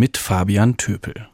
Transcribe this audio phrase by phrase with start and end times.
[0.00, 1.28] mit Fabian Töpel.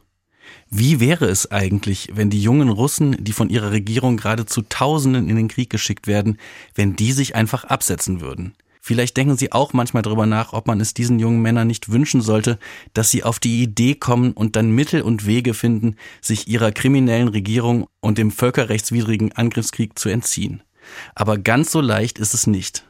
[0.69, 5.29] Wie wäre es eigentlich, wenn die jungen Russen, die von ihrer Regierung gerade zu Tausenden
[5.29, 6.37] in den Krieg geschickt werden,
[6.75, 8.55] wenn die sich einfach absetzen würden?
[8.81, 12.19] Vielleicht denken Sie auch manchmal darüber nach, ob man es diesen jungen Männern nicht wünschen
[12.21, 12.59] sollte,
[12.93, 17.29] dass sie auf die Idee kommen und dann Mittel und Wege finden, sich ihrer kriminellen
[17.29, 20.61] Regierung und dem völkerrechtswidrigen Angriffskrieg zu entziehen.
[21.15, 22.83] Aber ganz so leicht ist es nicht.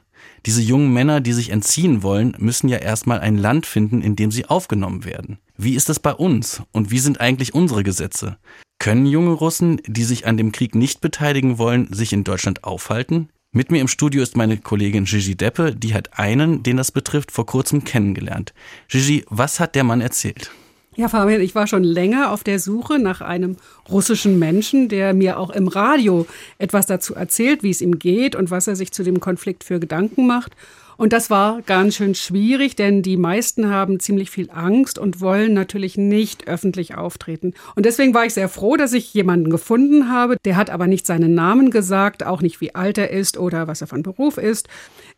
[0.48, 4.32] Diese jungen Männer, die sich entziehen wollen, müssen ja erstmal ein Land finden, in dem
[4.32, 5.38] sie aufgenommen werden.
[5.60, 6.62] Wie ist das bei uns?
[6.72, 8.38] Und wie sind eigentlich unsere Gesetze?
[8.78, 13.30] Können junge Russen, die sich an dem Krieg nicht beteiligen wollen, sich in Deutschland aufhalten?
[13.52, 17.32] Mit mir im Studio ist meine Kollegin Gigi Deppe, die hat einen, den das betrifft,
[17.32, 18.54] vor kurzem kennengelernt.
[18.88, 20.52] Gigi, was hat der Mann erzählt?
[20.98, 23.58] Ja, Fabian, ich war schon länger auf der Suche nach einem
[23.88, 26.26] russischen Menschen, der mir auch im Radio
[26.58, 29.80] etwas dazu erzählt, wie es ihm geht und was er sich zu dem Konflikt für
[29.80, 30.54] Gedanken macht.
[30.98, 35.54] Und das war ganz schön schwierig, denn die meisten haben ziemlich viel Angst und wollen
[35.54, 37.54] natürlich nicht öffentlich auftreten.
[37.76, 40.38] Und deswegen war ich sehr froh, dass ich jemanden gefunden habe.
[40.46, 43.82] Der hat aber nicht seinen Namen gesagt, auch nicht wie alt er ist oder was
[43.82, 44.68] er von Beruf ist.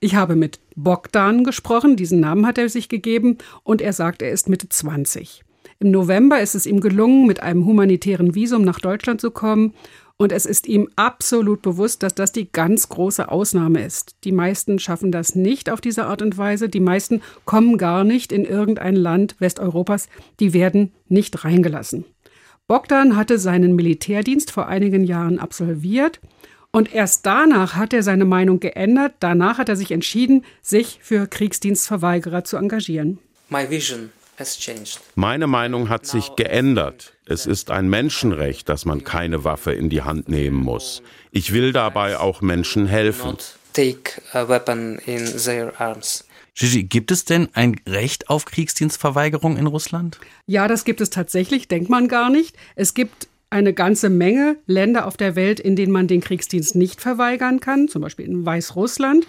[0.02, 4.32] Ich habe mit Bogdan gesprochen, diesen Namen hat er sich gegeben, und er sagt, er
[4.32, 5.46] ist Mitte 20.
[5.82, 9.74] Im November ist es ihm gelungen, mit einem humanitären Visum nach Deutschland zu kommen.
[10.18, 14.16] Und es ist ihm absolut bewusst, dass das die ganz große Ausnahme ist.
[14.26, 16.68] Die meisten schaffen das nicht auf diese Art und Weise.
[16.68, 20.10] Die meisten kommen gar nicht in irgendein Land Westeuropas.
[20.42, 22.04] Die werden nicht reingelassen.
[22.68, 26.20] Bogdan hatte seinen Militärdienst vor einigen Jahren absolviert.
[26.72, 29.14] Und erst danach hat er seine Meinung geändert.
[29.22, 33.20] Danach hat er sich entschieden, sich für Kriegsdienstverweigerer zu engagieren.
[33.48, 34.12] My vision
[35.16, 37.14] meine Meinung hat sich geändert.
[37.26, 41.02] Es ist ein Menschenrecht, dass man keine Waffe in die Hand nehmen muss.
[41.32, 43.38] Ich will dabei auch Menschen helfen.
[46.56, 50.20] Gigi, gibt es denn ein Recht auf Kriegsdienstverweigerung in Russland?
[50.46, 52.56] Ja, das gibt es tatsächlich, denkt man gar nicht.
[52.76, 57.02] Es gibt eine ganze Menge Länder auf der Welt, in denen man den Kriegsdienst nicht
[57.02, 59.26] verweigern kann, zum Beispiel in Weißrussland.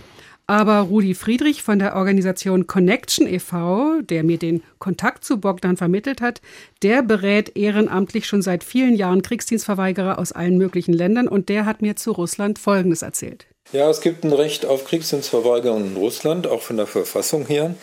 [0.51, 6.21] Aber Rudi Friedrich von der Organisation Connection e.V., der mir den Kontakt zu Bogdan vermittelt
[6.21, 6.41] hat,
[6.83, 11.83] der berät ehrenamtlich schon seit vielen Jahren Kriegsdienstverweigerer aus allen möglichen Ländern und der hat
[11.83, 13.47] mir zu Russland Folgendes erzählt.
[13.71, 17.77] Ja, es gibt ein Recht auf Kriegsdienstverweigerung in Russland, auch von der Verfassung her.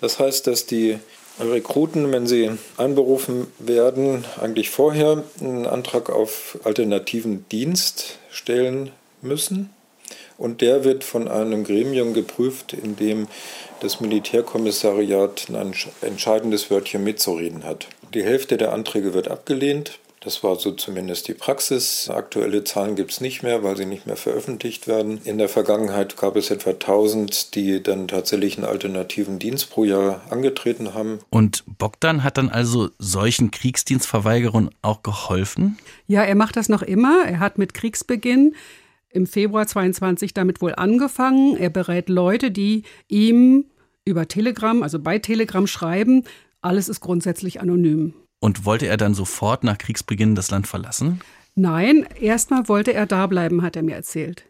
[0.00, 0.98] Das heißt, dass die
[1.38, 9.68] Rekruten, wenn sie einberufen werden, eigentlich vorher einen Antrag auf alternativen Dienst stellen müssen.
[10.42, 13.28] Und der wird von einem Gremium geprüft, in dem
[13.78, 17.86] das Militärkommissariat ein entscheidendes Wörtchen mitzureden hat.
[18.12, 20.00] Die Hälfte der Anträge wird abgelehnt.
[20.18, 22.10] Das war so zumindest die Praxis.
[22.10, 25.20] Aktuelle Zahlen gibt es nicht mehr, weil sie nicht mehr veröffentlicht werden.
[25.22, 30.22] In der Vergangenheit gab es etwa 1000, die dann tatsächlich einen alternativen Dienst pro Jahr
[30.28, 31.20] angetreten haben.
[31.30, 35.78] Und Bogdan hat dann also solchen Kriegsdienstverweigerern auch geholfen?
[36.08, 37.24] Ja, er macht das noch immer.
[37.26, 38.56] Er hat mit Kriegsbeginn
[39.12, 41.56] im Februar 22 damit wohl angefangen.
[41.56, 43.66] Er berät Leute, die ihm
[44.04, 46.24] über Telegram, also bei Telegram schreiben.
[46.60, 48.14] Alles ist grundsätzlich anonym.
[48.40, 51.20] Und wollte er dann sofort nach Kriegsbeginn das Land verlassen?
[51.54, 54.44] Nein, erstmal wollte er da bleiben, hat er mir erzählt.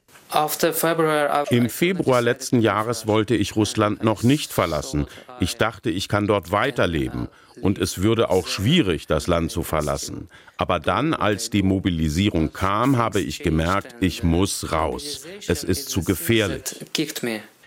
[1.50, 5.06] Im Februar letzten Jahres wollte ich Russland noch nicht verlassen.
[5.40, 7.28] Ich dachte, ich kann dort weiterleben
[7.60, 10.28] und es würde auch schwierig, das Land zu verlassen.
[10.56, 15.24] Aber dann, als die Mobilisierung kam, habe ich gemerkt, ich muss raus.
[15.46, 16.62] Es ist zu gefährlich.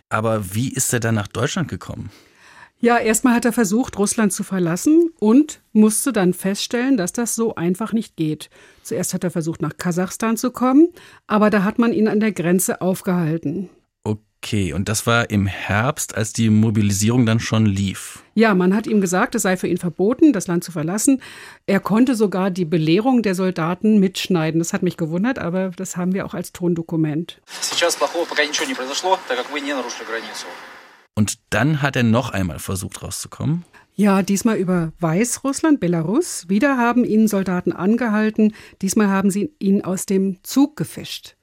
[0.09, 2.11] Aber wie ist er dann nach Deutschland gekommen?
[2.85, 7.55] Ja, erstmal hat er versucht, Russland zu verlassen und musste dann feststellen, dass das so
[7.55, 8.51] einfach nicht geht.
[8.83, 10.89] Zuerst hat er versucht, nach Kasachstan zu kommen,
[11.25, 13.71] aber da hat man ihn an der Grenze aufgehalten.
[14.03, 18.23] Okay, und das war im Herbst, als die Mobilisierung dann schon lief.
[18.35, 21.23] Ja, man hat ihm gesagt, es sei für ihn verboten, das Land zu verlassen.
[21.65, 24.59] Er konnte sogar die Belehrung der Soldaten mitschneiden.
[24.59, 27.41] Das hat mich gewundert, aber das haben wir auch als Tondokument.
[31.15, 33.63] Und dann hat er noch einmal versucht rauszukommen.
[33.97, 36.49] Ja, diesmal über Weißrussland, Belarus.
[36.49, 38.53] Wieder haben ihn Soldaten angehalten.
[38.81, 41.35] Diesmal haben sie ihn aus dem Zug gefischt.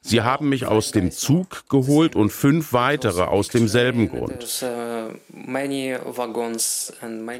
[0.00, 4.64] Sie haben mich aus dem Zug geholt und fünf weitere aus demselben Grund.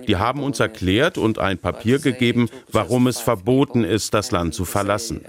[0.07, 4.67] Die haben uns erklärt und ein Papier gegeben, warum es verboten ist, das Land zu
[4.67, 5.23] verlassen.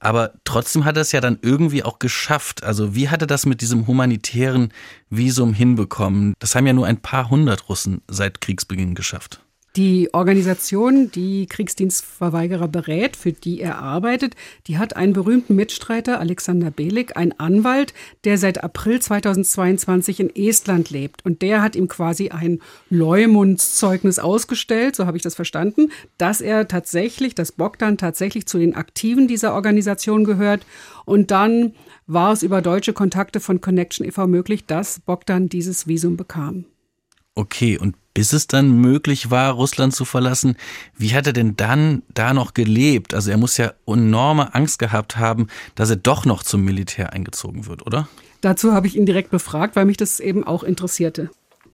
[0.00, 2.64] Aber trotzdem hat er es ja dann irgendwie auch geschafft.
[2.64, 4.72] Also wie hat er das mit diesem humanitären
[5.10, 6.34] Visum hinbekommen?
[6.40, 9.40] Das haben ja nur ein paar hundert Russen seit Kriegsbeginn geschafft.
[9.74, 14.34] Die Organisation, die Kriegsdienstverweigerer berät, für die er arbeitet,
[14.66, 20.90] die hat einen berühmten Mitstreiter, Alexander Belik, einen Anwalt, der seit April 2022 in Estland
[20.90, 21.24] lebt.
[21.24, 22.60] Und der hat ihm quasi ein
[22.90, 28.74] Leumundszeugnis ausgestellt, so habe ich das verstanden, dass er tatsächlich, dass Bogdan tatsächlich zu den
[28.74, 30.66] Aktiven dieser Organisation gehört.
[31.06, 31.72] Und dann
[32.06, 34.26] war es über deutsche Kontakte von Connection e.V.
[34.26, 36.66] möglich, dass Bogdan dieses Visum bekam.
[37.34, 40.56] Okay, und bis es dann möglich war, Russland zu verlassen,
[40.96, 43.14] wie hat er denn dann da noch gelebt?
[43.14, 47.66] Also er muss ja enorme Angst gehabt haben, dass er doch noch zum Militär eingezogen
[47.66, 48.08] wird, oder?
[48.42, 51.30] Dazu habe ich ihn direkt befragt, weil mich das eben auch interessierte.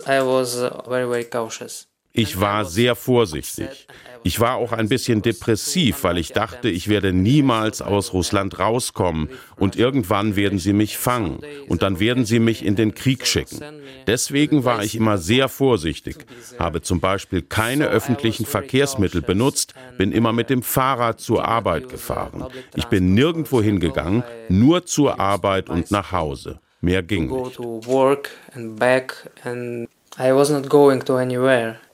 [0.06, 1.87] I was uh, very, very cautious.
[2.12, 3.86] Ich war sehr vorsichtig.
[4.24, 9.28] Ich war auch ein bisschen depressiv, weil ich dachte, ich werde niemals aus Russland rauskommen
[9.56, 13.60] und irgendwann werden sie mich fangen und dann werden sie mich in den Krieg schicken.
[14.06, 16.26] Deswegen war ich immer sehr vorsichtig,
[16.58, 22.46] habe zum Beispiel keine öffentlichen Verkehrsmittel benutzt, bin immer mit dem Fahrrad zur Arbeit gefahren.
[22.74, 26.60] Ich bin nirgendwo hingegangen, nur zur Arbeit und nach Hause.
[26.80, 27.58] Mehr ging nicht.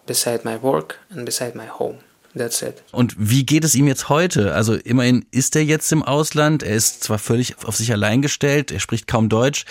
[0.07, 1.99] Beside my work and beside my home.
[2.37, 2.83] That's it.
[2.91, 4.55] Und wie geht es ihm jetzt heute?
[4.55, 6.63] Also immerhin ist er jetzt im Ausland.
[6.63, 9.65] Er ist zwar völlig auf sich allein gestellt, er spricht kaum Deutsch.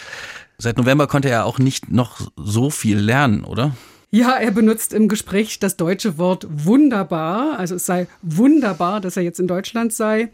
[0.58, 3.76] Seit November konnte er auch nicht noch so viel lernen, oder?
[4.12, 7.58] Ja, er benutzt im Gespräch das deutsche Wort wunderbar.
[7.58, 10.32] Also es sei wunderbar, dass er jetzt in Deutschland sei,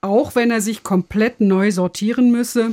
[0.00, 2.72] auch wenn er sich komplett neu sortieren müsse.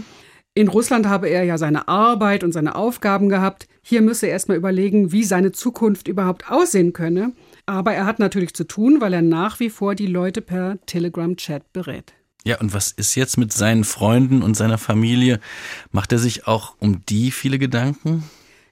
[0.54, 3.68] In Russland habe er ja seine Arbeit und seine Aufgaben gehabt.
[3.82, 7.32] Hier müsse er erstmal überlegen, wie seine Zukunft überhaupt aussehen könne.
[7.66, 11.72] Aber er hat natürlich zu tun, weil er nach wie vor die Leute per Telegram-Chat
[11.72, 12.14] berät.
[12.44, 15.40] Ja, und was ist jetzt mit seinen Freunden und seiner Familie?
[15.92, 18.24] Macht er sich auch um die viele Gedanken?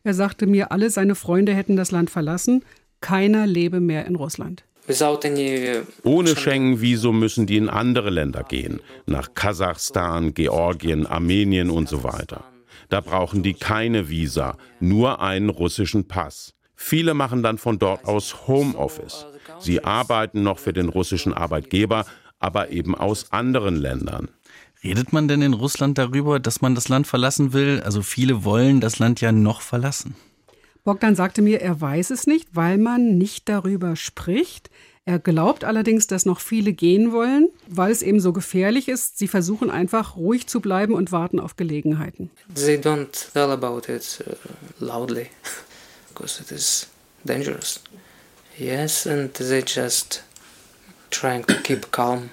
[0.03, 2.65] Er sagte mir, alle seine Freunde hätten das Land verlassen.
[2.99, 4.65] Keiner lebe mehr in Russland.
[6.03, 12.43] Ohne Schengen-Visum müssen die in andere Länder gehen, nach Kasachstan, Georgien, Armenien und so weiter.
[12.89, 16.53] Da brauchen die keine Visa, nur einen russischen Pass.
[16.75, 19.25] Viele machen dann von dort aus Homeoffice.
[19.59, 22.05] Sie arbeiten noch für den russischen Arbeitgeber,
[22.39, 24.29] aber eben aus anderen Ländern.
[24.83, 27.81] Redet man denn in Russland darüber, dass man das Land verlassen will?
[27.83, 30.15] Also viele wollen das Land ja noch verlassen.
[30.89, 34.71] Bogdan sagte mir, er weiß es nicht, weil man nicht darüber spricht.
[35.05, 39.19] Er glaubt allerdings, dass noch viele gehen wollen, weil es eben so gefährlich ist.
[39.19, 42.31] Sie versuchen einfach ruhig zu bleiben und warten auf Gelegenheiten.
[42.55, 45.27] They don't tell about it uh, loudly
[46.09, 46.87] because it is
[47.23, 47.83] dangerous.
[48.57, 50.23] Yes, and they just
[51.11, 52.31] trying to keep calm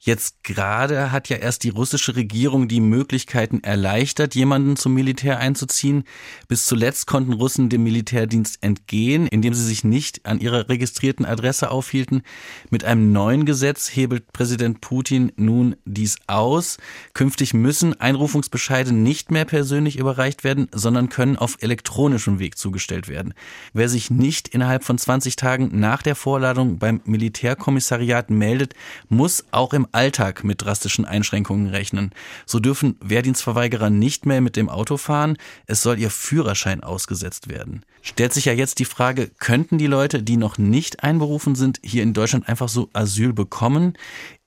[0.00, 6.04] Jetzt gerade hat ja erst die russische Regierung die Möglichkeiten erleichtert, jemanden zum Militär einzuziehen.
[6.48, 11.70] Bis zuletzt konnten Russen dem Militärdienst entgehen, indem sie sich nicht an ihrer registrierten Adresse
[11.70, 12.22] aufhielten.
[12.70, 16.78] Mit einem neuen Gesetz hebelt Präsident Putin nun dies aus.
[17.12, 23.34] Künftig müssen Einrufungsbescheide nicht mehr persönlich überreicht werden, sondern können auf elektronischem Weg zugestellt werden.
[23.74, 28.74] Wer sich nicht innerhalb von 20 Tagen nach der Vorladung beim Militärkommissariat meldet,
[29.08, 32.10] muss auch im Alltag mit drastischen Einschränkungen rechnen.
[32.46, 35.36] So dürfen Wehrdienstverweigerer nicht mehr mit dem Auto fahren,
[35.66, 37.84] es soll ihr Führerschein ausgesetzt werden.
[38.02, 42.02] Stellt sich ja jetzt die Frage, könnten die Leute, die noch nicht einberufen sind, hier
[42.02, 43.94] in Deutschland einfach so Asyl bekommen?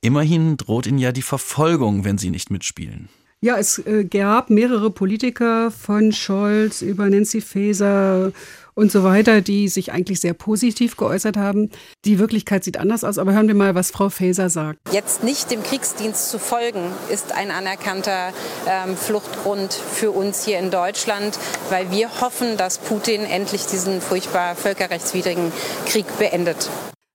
[0.00, 3.08] Immerhin droht ihnen ja die Verfolgung, wenn sie nicht mitspielen.
[3.44, 8.30] Ja, es äh, gab mehrere Politiker von Scholz über Nancy Faeser
[8.74, 11.70] und so weiter, die sich eigentlich sehr positiv geäußert haben.
[12.04, 14.78] Die Wirklichkeit sieht anders aus, aber hören wir mal, was Frau Faeser sagt.
[14.92, 18.32] Jetzt nicht dem Kriegsdienst zu folgen, ist ein anerkannter
[18.68, 21.38] ähm, Fluchtgrund für uns hier in Deutschland,
[21.70, 25.52] weil wir hoffen, dass Putin endlich diesen furchtbar völkerrechtswidrigen
[25.86, 26.70] Krieg beendet.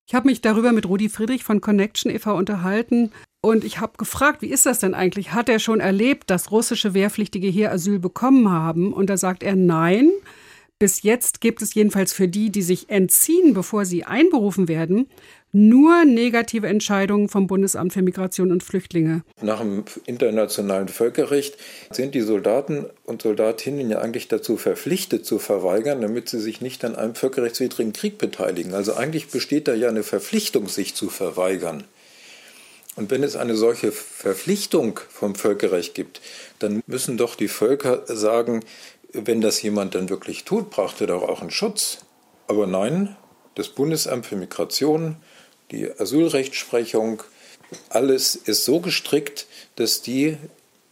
[0.08, 2.34] Ich habe mich darüber mit Rudi Friedrich von Connection e.V.
[2.36, 3.12] unterhalten
[3.42, 5.34] und ich habe gefragt, wie ist das denn eigentlich?
[5.34, 8.94] Hat er schon erlebt, dass russische Wehrpflichtige hier Asyl bekommen haben?
[8.94, 10.12] Und da sagt er nein.
[10.80, 15.10] Bis jetzt gibt es jedenfalls für die, die sich entziehen, bevor sie einberufen werden,
[15.52, 19.24] nur negative Entscheidungen vom Bundesamt für Migration und Flüchtlinge.
[19.42, 21.58] Nach dem internationalen Völkerrecht
[21.90, 26.86] sind die Soldaten und Soldatinnen ja eigentlich dazu verpflichtet zu verweigern, damit sie sich nicht
[26.86, 28.76] an einem völkerrechtswidrigen Krieg beteiligen.
[28.76, 31.86] Also eigentlich besteht da ja eine Verpflichtung, sich zu verweigern.
[32.98, 36.20] Und wenn es eine solche Verpflichtung vom Völkerrecht gibt,
[36.58, 38.64] dann müssen doch die Völker sagen,
[39.14, 42.00] wenn das jemand dann wirklich tut, braucht er doch auch einen Schutz.
[42.48, 43.16] Aber nein,
[43.56, 45.18] das Bundesamt für Migration,
[45.72, 47.24] die Asylrechtsprechung,
[47.90, 50.38] alles ist so gestrickt, dass die,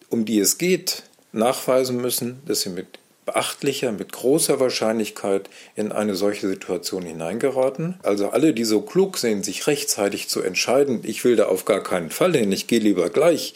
[0.09, 6.15] um die es geht, nachweisen müssen, dass sie mit beachtlicher, mit großer Wahrscheinlichkeit in eine
[6.15, 7.95] solche Situation hineingeraten.
[8.03, 11.81] Also alle, die so klug sind, sich rechtzeitig zu entscheiden, ich will da auf gar
[11.81, 13.53] keinen Fall hin, ich gehe lieber gleich,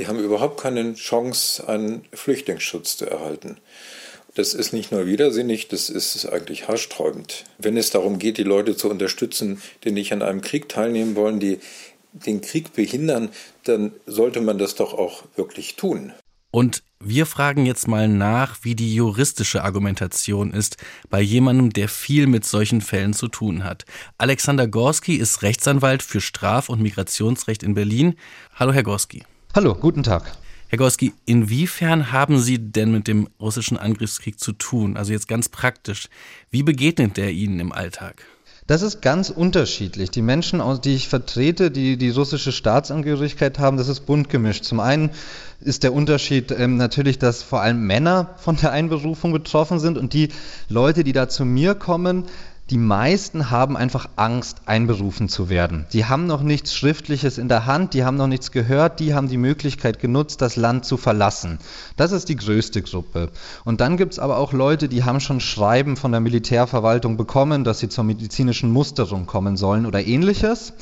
[0.00, 3.58] die haben überhaupt keine Chance, einen Flüchtlingsschutz zu erhalten.
[4.34, 7.44] Das ist nicht nur widersinnig, das ist eigentlich haarsträubend.
[7.58, 11.38] Wenn es darum geht, die Leute zu unterstützen, die nicht an einem Krieg teilnehmen wollen,
[11.38, 11.58] die
[12.14, 13.28] den Krieg behindern,
[13.64, 16.14] dann sollte man das doch auch wirklich tun.
[16.50, 20.78] Und wir fragen jetzt mal nach, wie die juristische Argumentation ist
[21.10, 23.84] bei jemandem, der viel mit solchen Fällen zu tun hat.
[24.16, 28.14] Alexander Gorski ist Rechtsanwalt für Straf- und Migrationsrecht in Berlin.
[28.54, 29.24] Hallo, Herr Gorski.
[29.52, 30.30] Hallo, guten Tag.
[30.68, 34.96] Herr Gorski, inwiefern haben Sie denn mit dem russischen Angriffskrieg zu tun?
[34.96, 36.08] Also jetzt ganz praktisch.
[36.52, 38.22] Wie begegnet der Ihnen im Alltag?
[38.68, 40.12] Das ist ganz unterschiedlich.
[40.12, 44.62] Die Menschen, die ich vertrete, die die russische Staatsangehörigkeit haben, das ist bunt gemischt.
[44.62, 45.10] Zum einen
[45.60, 50.12] ist der Unterschied ähm, natürlich, dass vor allem Männer von der Einberufung betroffen sind und
[50.12, 50.28] die
[50.68, 52.26] Leute, die da zu mir kommen,
[52.70, 55.86] die meisten haben einfach Angst, einberufen zu werden.
[55.92, 59.28] Die haben noch nichts Schriftliches in der Hand, die haben noch nichts gehört, die haben
[59.28, 61.58] die Möglichkeit genutzt, das Land zu verlassen.
[61.96, 63.30] Das ist die größte Gruppe.
[63.64, 67.64] Und dann gibt es aber auch Leute, die haben schon Schreiben von der Militärverwaltung bekommen,
[67.64, 70.72] dass sie zur medizinischen Musterung kommen sollen oder ähnliches.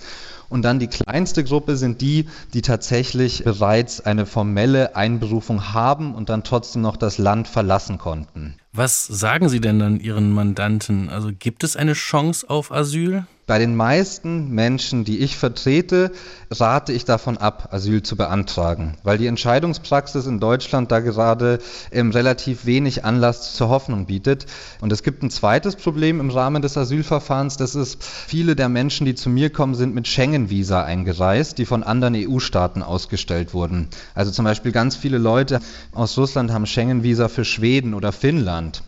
[0.49, 6.29] Und dann die kleinste Gruppe sind die, die tatsächlich bereits eine formelle Einberufung haben und
[6.29, 8.55] dann trotzdem noch das Land verlassen konnten.
[8.73, 11.11] Was sagen Sie denn dann Ihren Mandanten?
[11.11, 13.27] Also gibt es eine Chance auf Asyl?
[13.49, 16.13] Bei den meisten Menschen, die ich vertrete,
[16.51, 21.59] rate ich davon ab, Asyl zu beantragen, weil die Entscheidungspraxis in Deutschland da gerade
[21.91, 24.45] ähm, relativ wenig Anlass zur Hoffnung bietet.
[24.83, 29.07] Und es gibt ein zweites Problem im Rahmen des Asylverfahrens, das ist, viele der Menschen,
[29.07, 33.89] die zu mir kommen, sind mit Schengen-Visa eingereist, die von anderen EU-Staaten ausgestellt wurden.
[34.15, 35.61] Also zum Beispiel ganz viele Leute
[35.93, 38.83] aus Russland haben Schengen-Visa für Schweden oder Finnland.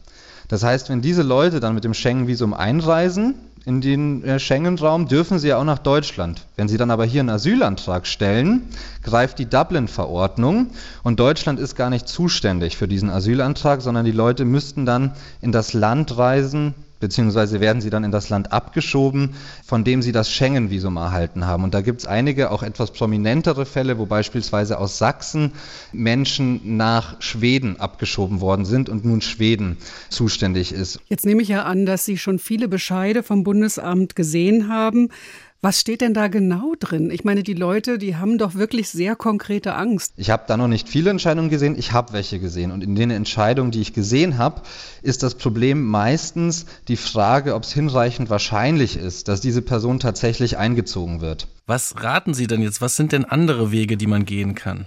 [0.48, 5.38] Das heißt, wenn diese Leute dann mit dem Schengen-Visum einreisen, in den äh, Schengen-Raum, dürfen
[5.38, 6.46] sie ja auch nach Deutschland.
[6.56, 8.62] Wenn sie dann aber hier einen Asylantrag stellen,
[9.02, 10.68] greift die Dublin-Verordnung
[11.02, 15.52] und Deutschland ist gar nicht zuständig für diesen Asylantrag, sondern die Leute müssten dann in
[15.52, 20.30] das Land reisen, beziehungsweise werden sie dann in das Land abgeschoben, von dem sie das
[20.30, 21.64] Schengen-Visum erhalten haben.
[21.64, 25.52] Und da gibt es einige auch etwas prominentere Fälle, wo beispielsweise aus Sachsen
[25.92, 29.78] Menschen nach Schweden abgeschoben worden sind und nun Schweden
[30.10, 31.00] zuständig ist.
[31.08, 35.08] Jetzt nehme ich ja an, dass Sie schon viele Bescheide vom Bundesamt gesehen haben.
[35.62, 37.10] Was steht denn da genau drin?
[37.10, 40.14] Ich meine, die Leute, die haben doch wirklich sehr konkrete Angst.
[40.16, 42.70] Ich habe da noch nicht viele Entscheidungen gesehen, ich habe welche gesehen.
[42.70, 44.62] Und in den Entscheidungen, die ich gesehen habe,
[45.02, 50.56] ist das Problem meistens die Frage, ob es hinreichend wahrscheinlich ist, dass diese Person tatsächlich
[50.56, 51.46] eingezogen wird.
[51.66, 52.80] Was raten Sie denn jetzt?
[52.80, 54.86] Was sind denn andere Wege, die man gehen kann?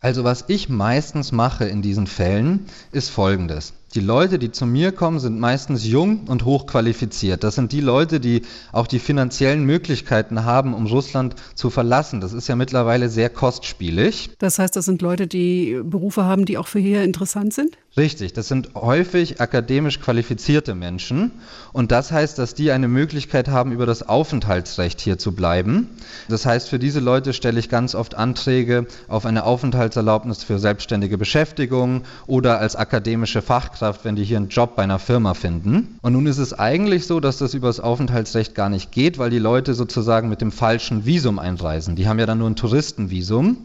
[0.00, 3.74] Also was ich meistens mache in diesen Fällen, ist Folgendes.
[3.94, 7.44] Die Leute, die zu mir kommen, sind meistens jung und hochqualifiziert.
[7.44, 12.20] Das sind die Leute, die auch die finanziellen Möglichkeiten haben, um Russland zu verlassen.
[12.20, 14.30] Das ist ja mittlerweile sehr kostspielig.
[14.40, 17.76] Das heißt, das sind Leute, die Berufe haben, die auch für hier interessant sind?
[17.96, 21.30] Richtig, das sind häufig akademisch qualifizierte Menschen
[21.72, 25.90] und das heißt, dass die eine Möglichkeit haben, über das Aufenthaltsrecht hier zu bleiben.
[26.28, 31.18] Das heißt, für diese Leute stelle ich ganz oft Anträge auf eine Aufenthaltserlaubnis für selbstständige
[31.18, 35.98] Beschäftigung oder als akademische Fachkraft, wenn die hier einen Job bei einer Firma finden.
[36.02, 39.30] Und nun ist es eigentlich so, dass das über das Aufenthaltsrecht gar nicht geht, weil
[39.30, 41.96] die Leute sozusagen mit dem falschen Visum einreisen.
[41.96, 43.58] Die haben ja dann nur ein Touristenvisum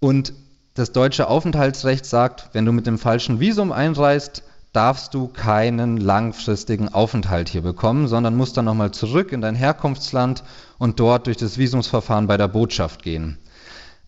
[0.00, 0.32] und
[0.74, 6.88] das deutsche Aufenthaltsrecht sagt, wenn du mit dem falschen Visum einreist, darfst du keinen langfristigen
[6.88, 10.44] Aufenthalt hier bekommen, sondern musst dann nochmal zurück in dein Herkunftsland
[10.78, 13.38] und dort durch das Visumsverfahren bei der Botschaft gehen.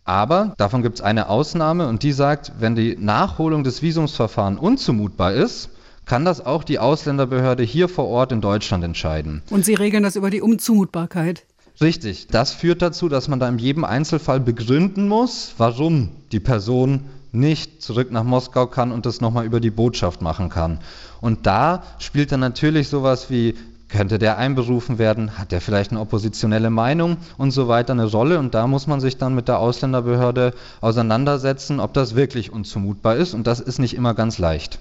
[0.05, 5.33] Aber davon gibt es eine Ausnahme und die sagt, wenn die Nachholung des Visumsverfahrens unzumutbar
[5.33, 5.71] ist,
[6.07, 9.43] kann das auch die Ausländerbehörde hier vor Ort in Deutschland entscheiden.
[9.51, 11.45] Und Sie regeln das über die Unzumutbarkeit?
[11.81, 12.27] Richtig.
[12.27, 17.81] Das führt dazu, dass man da in jedem Einzelfall begründen muss, warum die Person nicht
[17.81, 20.81] zurück nach Moskau kann und das nochmal über die Botschaft machen kann.
[21.21, 23.55] Und da spielt dann natürlich sowas wie,
[23.91, 28.39] könnte der einberufen werden, hat der vielleicht eine oppositionelle Meinung und so weiter eine Rolle.
[28.39, 33.35] Und da muss man sich dann mit der Ausländerbehörde auseinandersetzen, ob das wirklich unzumutbar ist.
[33.35, 34.81] Und das ist nicht immer ganz leicht.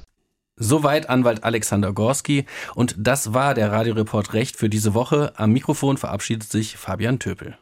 [0.61, 2.45] Soweit Anwalt Alexander Gorski.
[2.75, 5.31] Und das war der Radioreport Recht für diese Woche.
[5.37, 7.55] Am Mikrofon verabschiedet sich Fabian Töpel.